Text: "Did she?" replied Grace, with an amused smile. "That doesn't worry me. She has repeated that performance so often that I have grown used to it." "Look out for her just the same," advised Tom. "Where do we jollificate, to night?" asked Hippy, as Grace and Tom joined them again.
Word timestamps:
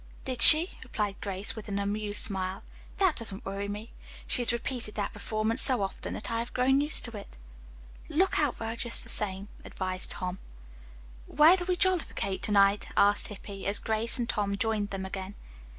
"Did 0.25 0.41
she?" 0.41 0.79
replied 0.81 1.21
Grace, 1.21 1.55
with 1.55 1.69
an 1.69 1.77
amused 1.77 2.25
smile. 2.25 2.63
"That 2.97 3.15
doesn't 3.15 3.45
worry 3.45 3.67
me. 3.67 3.93
She 4.25 4.41
has 4.41 4.51
repeated 4.51 4.95
that 4.95 5.13
performance 5.13 5.61
so 5.61 5.83
often 5.83 6.15
that 6.15 6.31
I 6.31 6.39
have 6.39 6.55
grown 6.55 6.81
used 6.81 7.05
to 7.05 7.15
it." 7.15 7.37
"Look 8.09 8.39
out 8.39 8.55
for 8.55 8.65
her 8.65 8.75
just 8.75 9.03
the 9.03 9.11
same," 9.11 9.49
advised 9.63 10.09
Tom. 10.09 10.39
"Where 11.27 11.55
do 11.55 11.65
we 11.65 11.75
jollificate, 11.75 12.41
to 12.41 12.51
night?" 12.51 12.87
asked 12.97 13.27
Hippy, 13.27 13.67
as 13.67 13.77
Grace 13.77 14.17
and 14.17 14.27
Tom 14.27 14.55
joined 14.57 14.89
them 14.89 15.05
again. 15.05 15.35